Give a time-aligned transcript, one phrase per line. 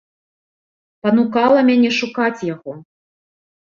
[1.05, 2.71] Панукала мяне шукаць яго.